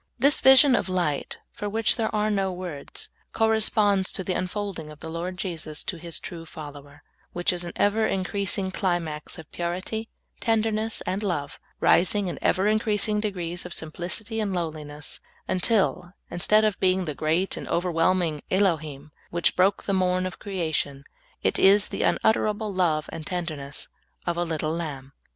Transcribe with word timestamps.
This 0.17 0.41
vision 0.41 0.75
of 0.75 0.89
light, 0.89 1.37
for 1.51 1.69
wdiich 1.69 1.95
there 1.95 2.15
are 2.15 2.31
no 2.31 2.51
words, 2.51 3.09
corresponds 3.33 4.11
to 4.13 4.23
the 4.23 4.33
unfolding 4.33 4.89
of 4.89 4.99
the 4.99 5.11
Lord 5.11 5.37
Jesus 5.37 5.83
to 5.83 5.97
His 5.97 6.17
true 6.17 6.43
follower, 6.43 7.03
which 7.33 7.53
is 7.53 7.63
an 7.63 7.73
ever 7.75 8.07
increasing 8.07 8.71
climax 8.71 9.37
of 9.37 9.51
purit}^ 9.51 10.07
tenderness, 10.39 11.01
and 11.01 11.21
love, 11.21 11.59
rising 11.79 12.25
in 12.27 12.39
ever 12.41 12.65
increasing 12.67 13.19
degrees 13.19 13.63
of 13.63 13.75
simplicity 13.75 14.39
and 14.39 14.55
lowliness, 14.55 15.19
until, 15.47 16.13
instead 16.31 16.65
of 16.65 16.79
being 16.79 17.05
the 17.05 17.13
great 17.13 17.55
and 17.55 17.67
overwhelming 17.67 18.41
Elohwi 18.49 19.05
which 19.29 19.55
broke 19.55 19.83
the 19.83 19.93
morn 19.93 20.25
of 20.25 20.39
creation, 20.39 21.03
it 21.43 21.59
is 21.59 21.89
the 21.89 22.01
unutteral^le 22.01 22.75
love 22.75 23.05
and 23.09 23.27
tenderness 23.27 23.87
of 24.25 24.35
a 24.35 24.43
little 24.43 24.73
lamb. 24.73 25.13